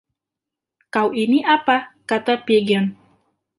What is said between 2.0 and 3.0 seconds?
kata Pigeon.